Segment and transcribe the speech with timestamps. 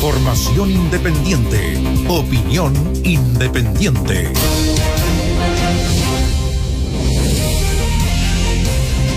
[0.00, 1.74] Información independiente.
[2.06, 2.72] Opinión
[3.02, 4.28] independiente.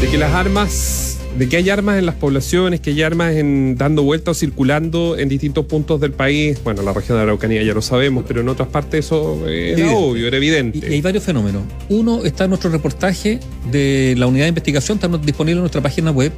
[0.02, 3.75] De que las armas, de que hay armas en las poblaciones, que hay armas en,
[3.78, 6.60] dando vueltas o circulando en distintos puntos del país.
[6.63, 10.26] Bueno, la región de Araucanía ya lo sabemos, pero en otras partes eso era obvio,
[10.26, 10.79] era evidente.
[10.79, 11.62] Y, y hay varios fenómenos.
[11.90, 13.40] Uno está en nuestro reportaje
[13.72, 16.32] de la unidad de investigación, está disponible en nuestra página web.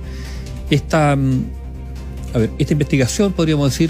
[0.70, 1.46] Esta, mm,
[2.34, 3.90] a ver, esta investigación, podríamos decir,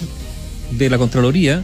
[0.71, 1.63] de la Contraloría,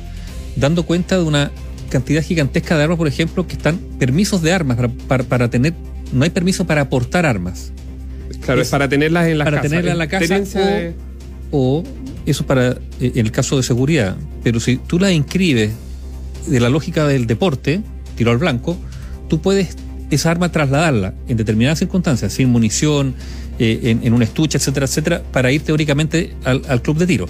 [0.55, 1.51] dando cuenta de una
[1.89, 5.73] cantidad gigantesca de armas, por ejemplo, que están permisos de armas para, para- para tener,
[6.13, 7.71] no hay permiso para aportar armas.
[8.41, 9.69] Claro, es, es para tenerlas en la para casa.
[9.69, 10.93] tenerlas en la casa o- de-
[11.51, 11.83] O
[12.27, 12.77] eso para eh,
[13.15, 14.15] en el caso de seguridad.
[14.43, 15.71] Pero si tú la inscribes
[16.45, 17.81] de la lógica del deporte,
[18.15, 18.77] tiro al blanco,
[19.27, 19.75] tú puedes
[20.11, 23.15] esa arma trasladarla en determinadas circunstancias, sin munición,
[23.59, 27.25] eh, en, en un estuche, etcétera, etcétera, para ir teóricamente al, al club de tiro.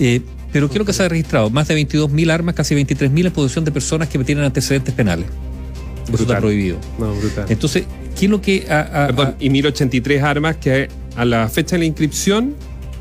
[0.00, 0.20] Eh,
[0.52, 1.50] pero ¿qué es lo que se ha registrado?
[1.50, 5.26] Más de 22.000 armas, casi 23.000 en posesión de personas que tienen antecedentes penales.
[5.26, 6.40] Eso está Brutal.
[6.40, 6.76] prohibido.
[6.98, 7.46] No, brutal.
[7.48, 7.84] Entonces,
[8.18, 8.66] ¿qué es lo que...
[8.70, 12.54] a- a- Perdón, a- y 1083 armas que a la fecha de la inscripción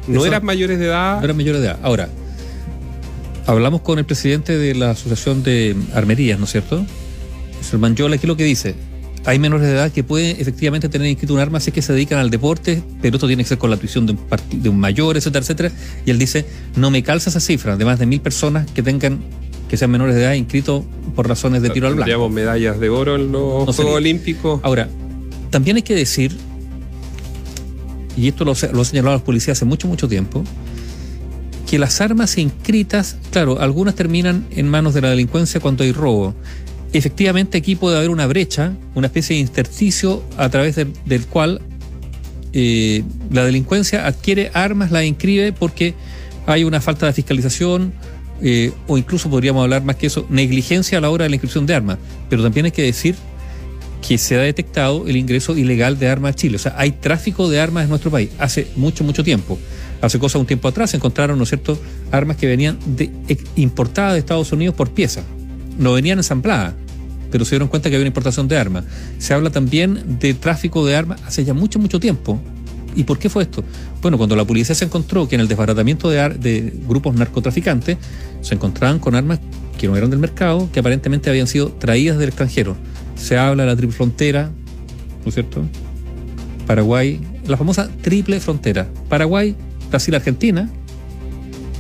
[0.08, 1.18] no Eso- eran mayores de edad.
[1.20, 1.80] No eran mayores de edad.
[1.84, 2.10] Ahora,
[3.46, 6.86] hablamos con el presidente de la Asociación de Armerías, ¿no es cierto?
[7.62, 8.76] Salman Yola, ¿qué es lo que dice?
[9.26, 11.94] Hay menores de edad que pueden efectivamente tener inscrito un arma si es que se
[11.94, 14.20] dedican al deporte, pero esto tiene que ser con la tuición de un,
[14.62, 15.72] de un mayor, etcétera, etcétera.
[16.06, 19.22] Y él dice, no me calza esa cifra de más de mil personas que tengan,
[19.70, 20.84] que sean menores de edad inscritos
[21.16, 22.06] por razones de tiro al blanco.
[22.06, 23.74] Tendríamos medallas de oro en los No.
[23.74, 24.60] Juegos Olímpicos.
[24.62, 24.90] Ahora,
[25.52, 26.36] también hay que decir,
[28.18, 30.44] y esto lo, lo han señalado los policías hace mucho, mucho tiempo,
[31.70, 36.36] que las armas inscritas, claro, algunas terminan en manos de la delincuencia cuando hay robo.
[36.94, 41.62] Efectivamente, aquí puede haber una brecha, una especie de intersticio a través de- del cual
[42.54, 45.96] eh, la delincuencia adquiere armas, las inscribe porque
[46.46, 47.94] hay una falta de fiscalización
[48.44, 51.66] eh, o incluso podríamos hablar más que eso, negligencia a la hora de la inscripción
[51.66, 51.98] de armas.
[52.30, 53.16] Pero también hay que decir
[54.08, 56.58] que se ha detectado el ingreso ilegal de armas a Chile.
[56.58, 59.58] O sea, hay tráfico de armas en nuestro país hace mucho, mucho tiempo.
[60.02, 61.54] Hace cosa un tiempo atrás se encontraron, ¿no es
[62.12, 65.24] armas que venían de, ex- importadas de Estados Unidos por pieza.
[65.80, 66.74] No venían ensambladas,
[67.34, 68.86] pero se dieron cuenta que había una importación de armas.
[69.18, 72.40] Se habla también de tráfico de armas hace ya mucho, mucho tiempo.
[72.96, 73.64] ¿Y por qué fue esto?
[74.04, 77.98] Bueno, cuando la policía se encontró que en el desbaratamiento de, de grupos narcotraficantes
[78.42, 79.40] se encontraban con armas
[79.80, 82.78] que no eran del mercado, que aparentemente habían sido traídas del extranjero.
[83.16, 84.52] Se habla de la triple frontera,
[85.24, 85.64] ¿no es cierto?
[86.68, 88.88] Paraguay, la famosa triple frontera.
[89.10, 89.56] Paraguay,
[89.90, 90.70] Brasil, Argentina,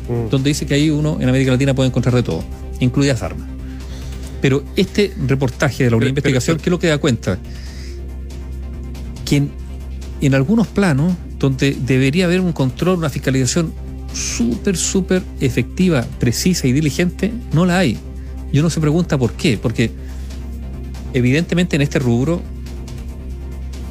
[0.09, 0.29] Mm.
[0.29, 2.43] donde dice que ahí uno en América Latina puede encontrar de todo,
[2.79, 3.52] incluidas armas.
[4.43, 7.39] Pero este reportaje de la unidad de pero- investigación, ¿qué es lo que da cuenta?
[9.23, 9.51] Que en,
[10.19, 13.73] en algunos planos, donde debería haber un control, una fiscalización
[14.13, 17.97] súper, súper efectiva, precisa y diligente, no la hay.
[18.51, 19.57] Y uno se pregunta por qué.
[19.57, 19.91] Porque
[21.13, 22.41] evidentemente en este rubro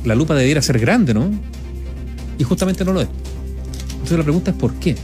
[0.05, 1.31] la lupa debiera ser grande, ¿no?
[2.37, 3.09] Y justamente no lo es.
[3.93, 4.97] Entonces la pregunta es ¿por qué?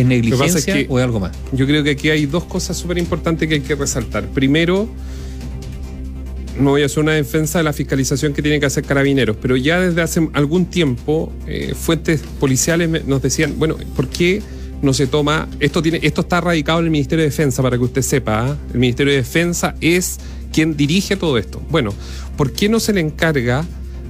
[0.00, 1.32] ¿Es negligencia que- o es algo más?
[1.52, 4.26] Yo creo que aquí hay dos cosas súper importantes que hay que resaltar.
[4.28, 4.88] Primero,
[6.58, 9.56] no voy a hacer una defensa de la fiscalización que tiene que hacer carabineros, pero
[9.56, 14.42] ya desde hace algún tiempo eh, fuentes policiales nos decían, bueno, ¿por qué
[14.82, 15.48] no se toma?
[15.60, 18.46] Esto, tiene, esto está radicado en el Ministerio de Defensa, para que usted sepa.
[18.50, 18.56] ¿ah?
[18.72, 20.18] El Ministerio de Defensa es
[20.52, 21.62] quien dirige todo esto.
[21.70, 21.92] Bueno,
[22.36, 23.64] ¿por qué no se le encarga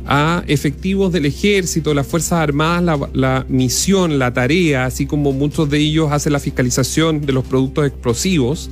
[0.09, 5.79] a efectivos del ejército, las Fuerzas Armadas, la, misión, la tarea, así como muchos de
[5.79, 8.71] ellos hacen la fiscalización de los productos explosivos,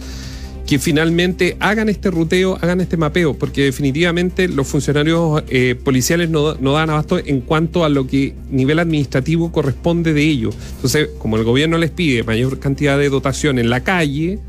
[0.67, 6.55] que finalmente hagan este ruteo, hagan este mapeo, porque definitivamente los funcionarios eh, policiales no,
[6.55, 10.51] no dan abasto en cuanto a lo que nivel administrativo corresponde de ello.
[10.77, 14.41] Entonces, como el gobierno les pide mayor cantidad de dotación en la calle,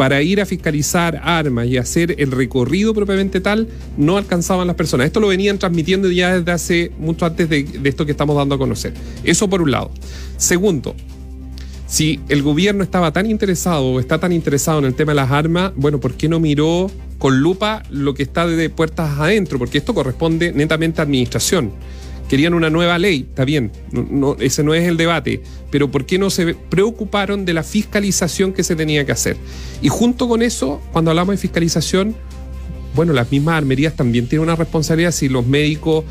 [0.00, 3.68] para ir a fiscalizar armas y hacer el recorrido propiamente tal,
[3.98, 5.06] no alcanzaban las personas.
[5.06, 8.58] Esto lo venían transmitiendo ya desde hace mucho antes de, esto que estamos dando a
[8.58, 8.94] conocer.
[9.24, 9.90] Eso por un lado.
[10.38, 10.94] Segundo,
[11.86, 15.32] si el gobierno estaba tan interesado o está tan interesado en el tema de las
[15.32, 19.58] armas, bueno, ¿por qué no miró con lupa lo que está de puertas adentro?
[19.58, 21.72] Porque esto corresponde netamente a administración.
[22.30, 25.42] Querían una nueva ley, está bien, no- no, ese no es el debate,
[25.72, 29.36] pero ¿por qué no se preocuparon de la fiscalización que se tenía que hacer?
[29.82, 32.14] Y junto con eso, cuando hablamos de fiscalización,
[32.94, 36.04] bueno, las mismas armerías también tienen una responsabilidad si los médicos,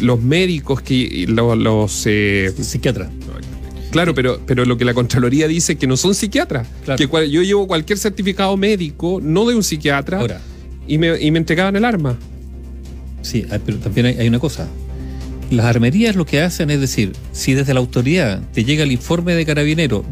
[0.00, 3.08] los médicos que los, los, eh, Psiquiatra.
[3.92, 6.66] Claro, pero, pero lo que la Contraloría dice es que no son psiquiatras.
[6.84, 6.98] Claro.
[6.98, 10.40] Que cual- yo llevo cualquier certificado médico, no de un psiquiatra, Ahora,
[10.88, 12.16] y, me, y me entregaban el arma.
[13.22, 14.66] sí, hay- pero también hay, hay una cosa.
[15.50, 19.34] Las armerías lo que hacen es decir, si desde la autoridad te llega el informe
[19.34, 20.04] de carabinero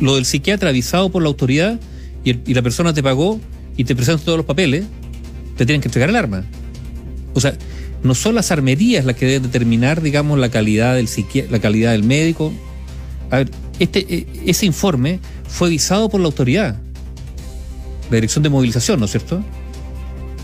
[0.00, 1.78] lo del psiquiatra avisado por la autoridad
[2.24, 3.40] y, la persona te pagó
[3.76, 4.84] y te presentan todos los papeles,
[5.56, 6.44] te tienen que entregar el arma.
[7.34, 7.56] O sea,
[8.02, 11.08] no son las armerías las que deben determinar, digamos, la calidad del
[11.48, 12.52] la calidad del médico.
[13.30, 16.76] A ver, este, eh, ese informe fue avisado por la autoridad,
[18.10, 19.42] la dirección de movilización, ¿no es cierto?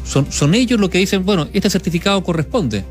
[0.05, 2.85] Son, son ellos los que dicen, bueno, este certificado corresponde.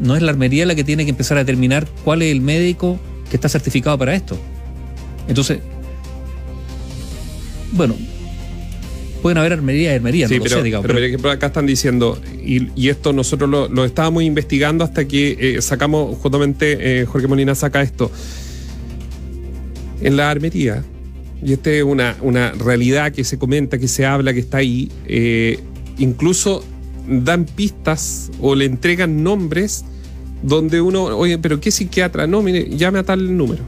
[0.00, 2.98] No es la armería la que tiene que empezar a determinar cuál es el médico
[3.30, 4.36] que está certificado para esto.
[5.28, 5.58] Entonces,
[7.72, 7.94] bueno,
[9.22, 10.86] pueden haber armerías y armerías, Sí, no lo pero, sé, digamos.
[10.86, 15.62] pero acá están diciendo, y, y esto nosotros lo, lo estábamos investigando hasta que eh,
[15.62, 18.10] sacamos, justamente eh, Jorge Molina saca esto.
[20.00, 20.84] En la armería,
[21.42, 24.90] y esta es una, una realidad que se comenta, que se habla, que está ahí,
[25.06, 25.58] eh,
[25.98, 26.64] incluso
[27.08, 29.84] dan pistas o le entregan nombres
[30.42, 32.26] donde uno, oye, pero ¿qué psiquiatra?
[32.26, 33.62] No, mire, llame a tal número.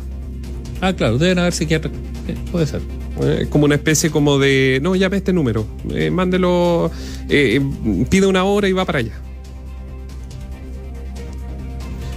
[0.80, 1.92] Ah, claro, deben haber psiquiatras.
[2.28, 2.80] Eh, puede ser.
[3.22, 6.90] Eh, como una especie como de, no, llame a este número, eh, mándelo,
[7.30, 7.60] eh,
[8.10, 9.12] pide una hora y va para allá.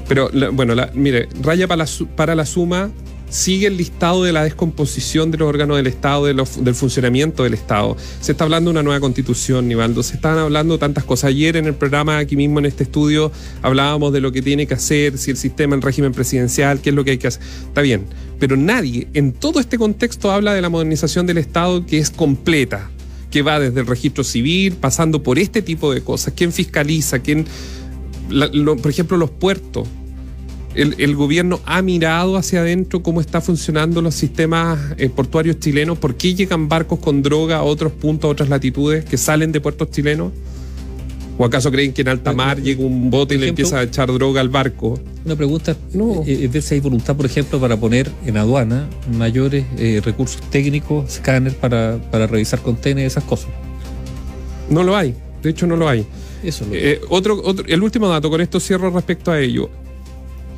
[0.08, 2.90] Pero la- bueno, la- mire, raya para la, para la suma
[3.30, 7.96] sigue el listado de la descomposición de los órganos del Estado, del funcionamiento del Estado.
[8.22, 10.04] Se está hablando de una nueva constitución, Nivaldo.
[10.04, 11.30] Se están hablando tantas cosas.
[11.30, 13.32] Ayer en el programa, aquí mismo en este estudio,
[13.62, 16.96] hablábamos de lo que tiene que hacer, si el sistema en régimen presidencial, qué es
[16.96, 17.42] lo que hay que hacer.
[17.68, 18.06] Está bien.
[18.40, 22.90] Pero nadie en todo este contexto habla de la modernización del Estado que es completa
[23.30, 26.34] que va desde el registro civil, pasando por este tipo de cosas.
[26.36, 27.20] ¿Quién fiscaliza?
[27.20, 27.46] ¿Quién,
[28.82, 29.88] por ejemplo, los puertos?
[30.80, 35.98] El, el gobierno ha mirado hacia adentro cómo están funcionando los sistemas eh, portuarios chilenos,
[35.98, 39.60] por qué llegan barcos con droga a otros puntos, a otras latitudes que salen de
[39.62, 40.32] puertos chilenos.
[41.38, 44.12] ¿O acaso creen que en alta mar llega un bote y le empieza a echar
[44.12, 45.00] droga al barco?
[45.26, 46.24] Una pregunta No.
[46.26, 50.42] eh, es ver si hay voluntad, por ejemplo, para poner en aduana mayores eh, recursos
[50.50, 53.50] técnicos, escáner para, para revisar contenedores, esas cosas.
[54.70, 55.16] No lo hay.
[55.42, 56.06] De hecho, no lo hay.
[56.44, 59.70] Eso lo Eh, otro, otro- el último dato, con esto cierro respecto a ello.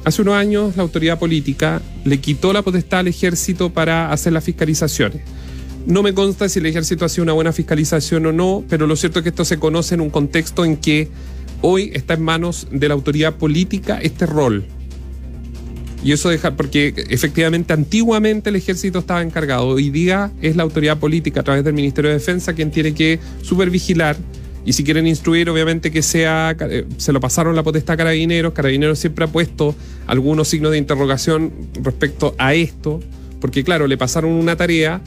[0.03, 4.43] Hace unos años la autoridad política le quitó la potestad al ejército para hacer las
[4.43, 5.21] fiscalizaciones.
[5.85, 9.19] No me consta si el ejército hacía una buena fiscalización o no, pero lo cierto
[9.19, 11.09] es que esto se conoce en un contexto en que
[11.61, 14.65] hoy está en manos de la autoridad política este rol.
[16.03, 20.97] Y eso deja, porque efectivamente antiguamente el ejército estaba encargado, hoy día es la autoridad
[20.97, 24.17] política a través del Ministerio de Defensa quien tiene que supervigilar
[24.63, 28.53] y si quieren instruir, obviamente que sea, eh, se lo pasaron la potestad a Carabineros,
[28.53, 29.75] Carabineros siempre ha puesto
[30.05, 32.99] algunos signos de interrogación respecto a esto,
[33.39, 35.01] porque claro, le pasaron una tarea,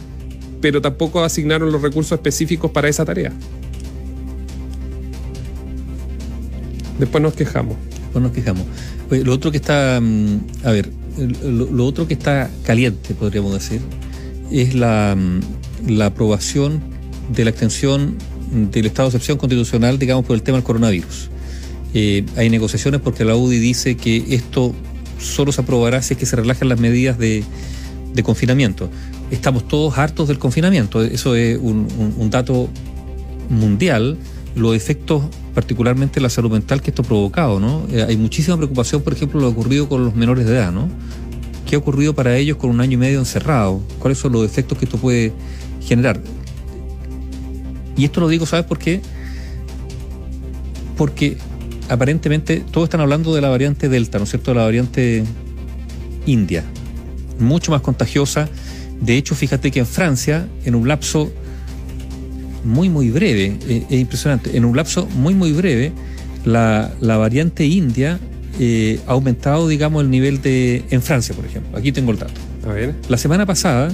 [0.60, 3.32] pero tampoco asignaron los recursos específicos para esa tarea.
[6.98, 7.76] Después nos quejamos.
[8.12, 8.64] No nos quejamos.
[9.10, 10.88] Oye, lo otro que está, mm, a ver,
[11.44, 13.80] lo, lo otro que está caliente, podríamos decir,
[14.50, 16.80] es la, mm, la aprobación
[17.32, 18.16] de la extensión
[18.50, 21.30] del estado de excepción constitucional, digamos, por el tema del coronavirus.
[21.94, 24.74] Eh, hay negociaciones porque la UDI dice que esto
[25.18, 27.44] solo se aprobará si es que se relajan las medidas de,
[28.22, 28.90] confinamiento.
[29.30, 32.68] Estamos todos hartos del confinamiento, eso es un dato
[33.48, 34.16] mundial,
[34.54, 35.24] los efectos,
[35.54, 37.86] particularmente la salud mental que esto ha provocado, ¿no?
[37.90, 40.88] Eh, hay muchísima preocupación, por ejemplo, lo ocurrido con los menores de edad, ¿no?
[41.66, 43.80] ¿Qué ha ocurrido para ellos con un año y medio encerrado?
[43.98, 45.32] ¿Cuáles son los efectos que esto puede
[45.80, 46.20] generar?
[47.96, 49.00] Y esto lo digo, ¿sabes por qué?
[50.96, 51.36] Porque
[51.88, 54.50] aparentemente todos están hablando de la variante Delta, ¿no es cierto?
[54.50, 55.24] De la variante
[56.26, 56.64] India,
[57.38, 58.48] mucho más contagiosa.
[59.00, 61.30] De hecho, fíjate que en Francia, en un lapso
[62.64, 65.92] muy, muy breve, eh, es impresionante, en un lapso muy, muy breve,
[66.44, 68.18] la, la variante India
[68.58, 70.84] eh, ha aumentado, digamos, el nivel de...
[70.90, 71.76] En Francia, por ejemplo.
[71.76, 72.40] Aquí tengo el dato.
[72.66, 72.94] A ver.
[73.08, 73.92] La semana pasada,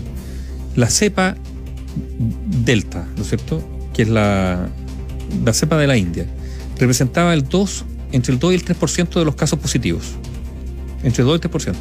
[0.76, 1.37] la cepa
[2.64, 3.80] Delta, ¿no es cierto?
[3.95, 4.69] Que es la,
[5.45, 6.27] la cepa de la India,
[6.79, 10.05] representaba el 2, entre el 2 y el 3% de los casos positivos.
[11.03, 11.75] Entre el 2 y el 3%.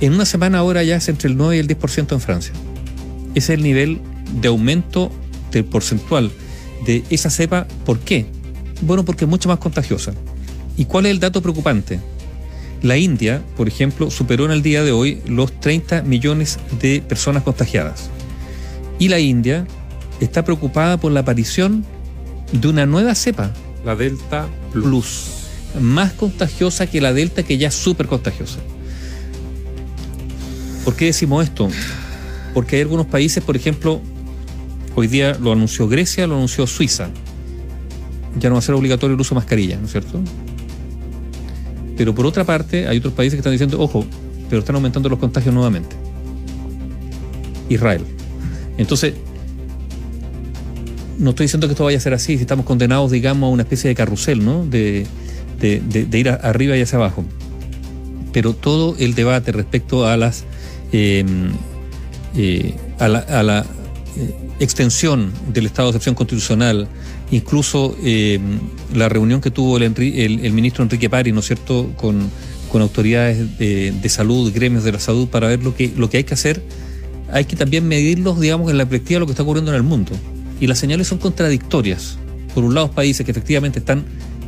[0.00, 2.52] En una semana ahora ya es entre el 9 y el 10% en Francia.
[3.34, 4.00] Ese es el nivel
[4.40, 5.10] de aumento
[5.50, 6.30] del porcentual
[6.86, 7.66] de esa cepa.
[7.84, 8.26] ¿Por qué?
[8.82, 10.12] Bueno, porque es mucho más contagiosa.
[10.76, 11.98] ¿Y cuál es el dato preocupante?
[12.82, 17.42] La India, por ejemplo, superó en el día de hoy los 30 millones de personas
[17.42, 18.08] contagiadas.
[19.00, 19.66] Y la India
[20.20, 21.84] está preocupada por la aparición
[22.52, 23.52] de una nueva cepa
[23.84, 24.84] La Delta Plus.
[24.84, 28.58] plus, más contagiosa que la Delta, que ya es súper contagiosa.
[30.84, 31.68] ¿Por qué decimos esto?
[32.54, 34.00] Porque hay algunos países, por ejemplo,
[34.94, 37.10] hoy día lo anunció Grecia, lo anunció Suiza.
[38.38, 40.20] Ya no va a ser obligatorio el uso de mascarilla, ¿no es cierto?
[41.96, 44.06] Pero por otra parte, hay otros países que están diciendo, ojo,
[44.48, 45.94] pero están aumentando los contagios nuevamente.
[47.68, 48.04] Israel.
[48.78, 49.14] Entonces,
[51.18, 53.62] no estoy diciendo que esto vaya a ser así, si estamos condenados, digamos, a una
[53.62, 54.64] especie de carrusel, ¿no?
[54.64, 55.06] De,
[55.60, 57.24] ir arriba y hacia abajo.
[58.32, 60.44] Pero todo el debate respecto a las
[60.92, 61.50] em,
[62.36, 63.66] eh, a la,
[64.16, 66.88] eh, extensión del estado de excepción constitucional,
[67.30, 68.60] incluso em,
[68.94, 72.30] la reunión que tuvo el, el, ministro Enrique Pari, ¿no es cierto?, con,
[72.72, 76.24] autoridades de, de, salud, gremios de la salud, para ver lo que, lo que hay
[76.24, 76.62] que hacer,
[77.32, 79.82] hay que también medirlos, digamos, en la perspectiva de lo que está ocurriendo en el
[79.82, 80.12] mundo
[80.60, 82.18] y las señales son contradictorias.
[82.54, 84.04] Por un lado, países que efectivamente están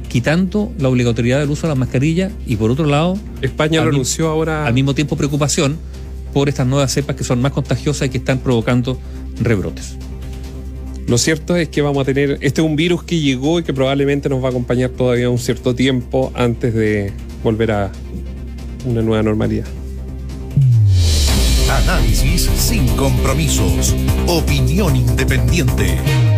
[0.08, 3.16] quitando la obligatoriedad del uso de las mascarillas y por otro lado...
[3.42, 4.66] España lo anunció ahora...
[4.66, 5.78] Al mismo tiempo preocupación
[6.34, 8.98] por estas nuevas cepas que son más contagiosas y que están provocando
[9.40, 9.96] rebrotes.
[11.06, 13.72] Lo cierto es que vamos a tener, este es un virus que llegó y que
[13.72, 17.12] probablemente nos va a acompañar todavía un cierto tiempo antes de
[17.42, 17.92] volver a
[18.84, 19.66] una nueva normalidad.
[21.70, 23.94] Análisis sin compromisos.
[24.26, 26.29] Opinión independiente.